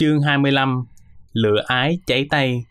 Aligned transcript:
Chương 0.00 0.20
25 0.20 0.84
Lửa 1.32 1.62
ái 1.66 1.98
cháy 2.06 2.26
tay 2.30 2.64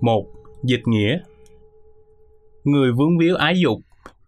một 0.00 0.26
Dịch 0.62 0.82
nghĩa 0.86 1.18
Người 2.64 2.92
vướng 2.92 3.18
víu 3.18 3.36
ái 3.36 3.60
dục 3.60 3.78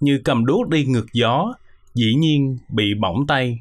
như 0.00 0.20
cầm 0.24 0.46
đuốc 0.46 0.68
đi 0.68 0.84
ngược 0.84 1.06
gió, 1.12 1.54
dĩ 1.94 2.14
nhiên 2.14 2.58
bị 2.68 2.94
bỏng 3.00 3.26
tay. 3.28 3.58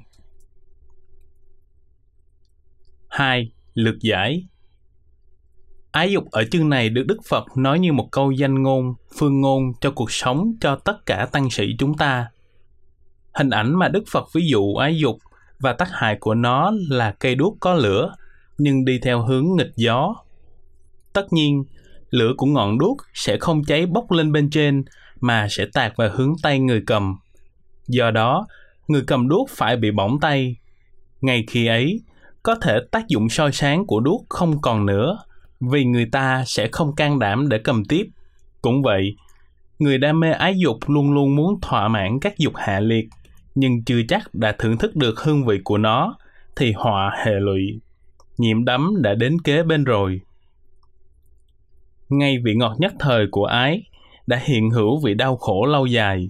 2 3.10 3.52
lược 3.74 3.96
giải 4.02 4.48
Ái 5.92 6.12
dục 6.12 6.32
ở 6.32 6.44
chương 6.52 6.70
này 6.70 6.90
được 6.90 7.04
Đức 7.08 7.18
Phật 7.30 7.58
nói 7.58 7.80
như 7.80 7.94
một 7.94 8.08
câu 8.12 8.32
danh 8.32 8.64
ngôn, 8.64 8.94
phương 9.18 9.42
ngôn 9.42 9.72
cho 9.82 9.92
cuộc 9.92 10.12
sống 10.12 10.54
cho 10.62 10.76
tất 10.76 11.06
cả 11.06 11.28
tăng 11.32 11.50
sĩ 11.50 11.76
chúng 11.80 11.98
ta. 11.98 12.28
Hình 13.34 13.50
ảnh 13.50 13.80
mà 13.80 13.88
Đức 13.88 14.04
Phật 14.12 14.28
ví 14.34 14.48
dụ 14.48 14.76
ái 14.76 14.98
dục 14.98 15.18
và 15.60 15.74
tác 15.74 15.90
hại 15.92 16.18
của 16.20 16.34
nó 16.34 16.72
là 16.90 17.12
cây 17.20 17.36
đuốc 17.36 17.58
có 17.60 17.74
lửa, 17.74 18.16
nhưng 18.58 18.86
đi 18.86 19.00
theo 19.04 19.22
hướng 19.22 19.46
nghịch 19.56 19.72
gió. 19.76 20.16
Tất 21.14 21.34
nhiên, 21.34 21.64
lửa 22.10 22.34
của 22.38 22.46
ngọn 22.46 22.78
đuốc 22.78 22.98
sẽ 23.14 23.38
không 23.40 23.64
cháy 23.64 23.86
bốc 23.86 24.12
lên 24.12 24.32
bên 24.32 24.50
trên 24.50 24.84
mà 25.22 25.48
sẽ 25.50 25.66
tạt 25.74 25.94
vào 25.98 26.10
hướng 26.14 26.34
tay 26.44 26.60
người 26.60 26.84
cầm. 26.88 27.16
Do 27.88 28.12
đó, 28.12 28.48
người 28.88 29.04
cầm 29.08 29.28
đuốc 29.28 29.50
phải 29.50 29.78
bị 29.78 29.92
bỏng 29.92 30.20
tay. 30.22 30.56
Ngay 31.22 31.44
khi 31.48 31.66
ấy, 31.66 32.02
có 32.50 32.56
thể 32.56 32.80
tác 32.92 33.08
dụng 33.08 33.30
soi 33.30 33.52
sáng 33.52 33.86
của 33.86 34.00
đuốc 34.00 34.26
không 34.30 34.62
còn 34.62 34.86
nữa, 34.86 35.18
vì 35.60 35.86
người 35.86 36.06
ta 36.12 36.44
sẽ 36.46 36.68
không 36.72 36.96
can 36.96 37.20
đảm 37.20 37.50
để 37.50 37.58
cầm 37.64 37.86
tiếp. 37.86 38.04
Cũng 38.62 38.82
vậy, 38.82 39.16
người 39.80 39.98
đam 39.98 40.20
mê 40.20 40.32
ái 40.32 40.58
dục 40.58 40.78
luôn 40.88 41.14
luôn 41.14 41.36
muốn 41.36 41.62
thỏa 41.62 41.88
mãn 41.88 42.20
các 42.22 42.38
dục 42.38 42.54
hạ 42.56 42.80
liệt, 42.80 43.06
nhưng 43.56 43.84
chưa 43.86 44.02
chắc 44.08 44.34
đã 44.34 44.56
thưởng 44.60 44.78
thức 44.78 44.96
được 44.96 45.20
hương 45.20 45.46
vị 45.46 45.60
của 45.64 45.78
nó, 45.78 46.16
thì 46.56 46.72
họa 46.72 47.12
hệ 47.26 47.32
lụy. 47.32 47.80
Nhiễm 48.38 48.66
đắm 48.66 48.94
đã 49.02 49.14
đến 49.14 49.38
kế 49.44 49.64
bên 49.64 49.84
rồi. 49.84 50.22
Ngay 52.10 52.38
vị 52.44 52.54
ngọt 52.56 52.76
nhất 52.80 52.94
thời 53.00 53.28
của 53.32 53.46
ái 53.46 53.84
đã 54.28 54.42
hiện 54.44 54.70
hữu 54.70 55.00
vị 55.04 55.14
đau 55.14 55.38
khổ 55.38 55.66
lâu 55.66 55.86
dài. 55.86 56.30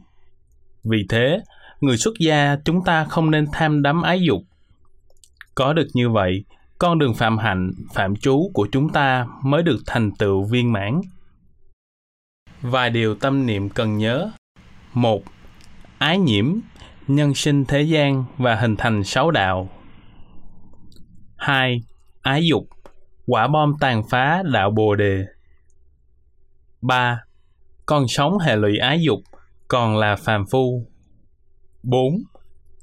Vì 0.83 1.05
thế, 1.09 1.39
người 1.81 1.97
xuất 1.97 2.13
gia 2.19 2.55
chúng 2.65 2.83
ta 2.83 3.03
không 3.03 3.31
nên 3.31 3.45
tham 3.53 3.81
đắm 3.81 4.01
ái 4.01 4.21
dục. 4.21 4.41
Có 5.59 5.73
được 5.73 5.87
như 5.93 6.09
vậy, 6.09 6.43
con 6.77 6.99
đường 6.99 7.13
phạm 7.13 7.37
hạnh, 7.37 7.71
phạm 7.93 8.15
chú 8.15 8.51
của 8.53 8.67
chúng 8.71 8.89
ta 8.89 9.27
mới 9.43 9.63
được 9.63 9.79
thành 9.87 10.11
tựu 10.11 10.43
viên 10.43 10.71
mãn. 10.71 11.01
Vài 12.61 12.89
điều 12.89 13.15
tâm 13.15 13.45
niệm 13.45 13.69
cần 13.69 13.97
nhớ. 13.97 14.31
một 14.93 15.23
Ái 15.97 16.17
nhiễm, 16.17 16.59
nhân 17.07 17.33
sinh 17.35 17.65
thế 17.65 17.81
gian 17.81 18.25
và 18.37 18.55
hình 18.55 18.75
thành 18.75 19.03
sáu 19.03 19.31
đạo. 19.31 19.69
2. 21.37 21.81
Ái 22.21 22.47
dục, 22.47 22.63
quả 23.25 23.47
bom 23.47 23.73
tàn 23.79 24.03
phá 24.09 24.43
đạo 24.53 24.71
Bồ 24.71 24.95
đề. 24.95 25.25
3 26.81 27.21
con 27.85 28.07
sống 28.07 28.37
hệ 28.39 28.55
lụy 28.55 28.77
ái 28.77 29.01
dục 29.01 29.19
còn 29.67 29.97
là 29.97 30.15
phàm 30.15 30.45
phu. 30.51 30.85
4. 31.83 32.13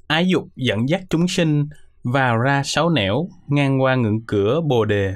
Ái 0.07 0.27
dục 0.27 0.43
dẫn 0.55 0.89
dắt 0.89 1.01
chúng 1.09 1.27
sinh 1.27 1.65
vào 2.13 2.37
ra 2.37 2.61
sáu 2.63 2.89
nẻo 2.89 3.27
ngang 3.47 3.81
qua 3.81 3.95
ngưỡng 3.95 4.21
cửa 4.27 4.61
Bồ 4.67 4.85
đề. 4.85 5.15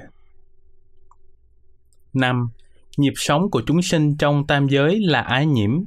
5. 2.14 2.50
Nhịp 2.97 3.14
sống 3.16 3.52
của 3.52 3.61
chúng 3.66 3.81
sinh 3.81 4.17
trong 4.17 4.47
tam 4.47 4.67
giới 4.67 5.00
là 5.00 5.22
ái 5.22 5.45
nhiễm. 5.45 5.84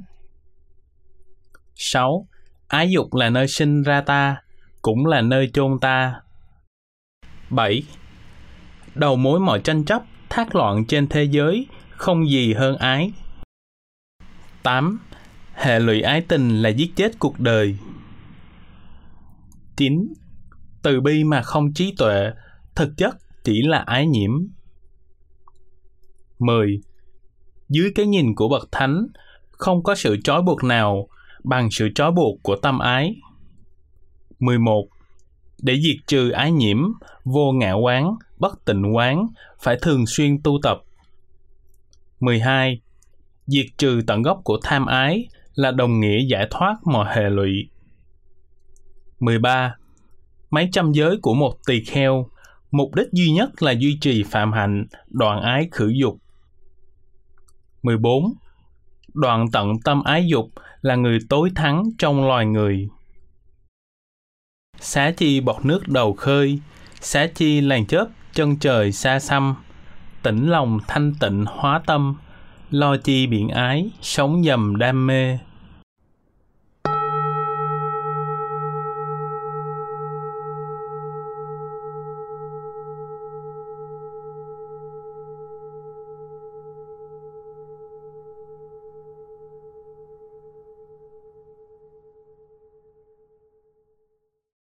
6. 1.75 2.27
Ái 2.67 2.91
dục 2.91 3.13
là 3.13 3.29
nơi 3.29 3.47
sinh 3.47 3.83
ra 3.83 4.01
ta, 4.01 4.37
cũng 4.81 5.05
là 5.05 5.21
nơi 5.21 5.51
chôn 5.53 5.79
ta. 5.81 6.21
7. 7.49 7.83
Đầu 8.95 9.15
mối 9.15 9.39
mọi 9.39 9.59
tranh 9.59 9.85
chấp, 9.85 10.03
thác 10.29 10.55
loạn 10.55 10.85
trên 10.85 11.07
thế 11.07 11.23
giới 11.23 11.67
không 11.89 12.29
gì 12.29 12.53
hơn 12.53 12.77
ái. 12.77 13.13
8. 14.63 14.99
Hệ 15.53 15.79
lụy 15.79 16.01
ái 16.01 16.21
tình 16.21 16.61
là 16.61 16.69
giết 16.69 16.95
chết 16.95 17.11
cuộc 17.19 17.39
đời. 17.39 17.77
9. 19.77 20.13
Từ 20.85 21.01
bi 21.01 21.23
mà 21.23 21.41
không 21.41 21.73
trí 21.73 21.95
tuệ, 21.97 22.31
thực 22.75 22.89
chất 22.97 23.15
chỉ 23.43 23.61
là 23.61 23.77
ái 23.77 24.07
nhiễm. 24.07 24.31
10. 26.39 26.81
Dưới 27.69 27.91
cái 27.95 28.05
nhìn 28.05 28.35
của 28.35 28.49
bậc 28.49 28.69
thánh, 28.71 29.07
không 29.51 29.83
có 29.83 29.95
sự 29.95 30.17
trói 30.23 30.41
buộc 30.41 30.63
nào 30.63 31.07
bằng 31.43 31.71
sự 31.71 31.89
trói 31.95 32.11
buộc 32.11 32.39
của 32.43 32.55
tâm 32.55 32.79
ái. 32.79 33.15
11. 34.39 34.87
Để 35.61 35.79
diệt 35.81 35.95
trừ 36.07 36.29
ái 36.29 36.51
nhiễm, 36.51 36.77
vô 37.23 37.51
ngã 37.51 37.73
quán, 37.73 38.15
bất 38.37 38.65
tịnh 38.65 38.95
quán, 38.95 39.27
phải 39.59 39.77
thường 39.81 40.05
xuyên 40.07 40.41
tu 40.43 40.59
tập. 40.63 40.77
12 42.19 42.81
diệt 43.47 43.65
trừ 43.77 44.01
tận 44.07 44.21
gốc 44.21 44.41
của 44.43 44.59
tham 44.63 44.85
ái 44.85 45.27
là 45.53 45.71
đồng 45.71 45.99
nghĩa 45.99 46.19
giải 46.29 46.47
thoát 46.51 46.75
mọi 46.85 47.15
hệ 47.15 47.29
lụy. 47.29 47.69
13. 49.19 49.75
Mấy 50.55 50.69
trăm 50.71 50.91
giới 50.91 51.17
của 51.21 51.33
một 51.33 51.55
tỳ 51.67 51.83
kheo, 51.83 52.29
mục 52.71 52.95
đích 52.95 53.07
duy 53.11 53.31
nhất 53.31 53.61
là 53.61 53.71
duy 53.71 53.97
trì 54.01 54.23
phạm 54.23 54.51
hạnh, 54.51 54.85
đoạn 55.09 55.41
ái 55.41 55.67
khử 55.71 55.93
dục. 55.99 56.17
14. 57.83 58.33
Đoạn 59.13 59.45
tận 59.51 59.73
tâm 59.83 60.03
ái 60.03 60.27
dục 60.27 60.49
là 60.81 60.95
người 60.95 61.19
tối 61.29 61.51
thắng 61.55 61.83
trong 61.97 62.27
loài 62.27 62.45
người. 62.45 62.87
Xá 64.79 65.11
chi 65.17 65.39
bọt 65.39 65.65
nước 65.65 65.87
đầu 65.87 66.13
khơi, 66.13 66.59
xá 67.01 67.27
chi 67.35 67.61
làn 67.61 67.85
chớp 67.85 68.07
chân 68.33 68.59
trời 68.59 68.91
xa 68.91 69.19
xăm, 69.19 69.55
tĩnh 70.23 70.49
lòng 70.49 70.79
thanh 70.87 71.13
tịnh 71.19 71.45
hóa 71.47 71.81
tâm, 71.85 72.15
lo 72.71 72.97
chi 72.97 73.27
biển 73.27 73.49
ái, 73.49 73.89
sống 74.01 74.43
dầm 74.43 74.77
đam 74.77 75.07
mê. 75.07 75.37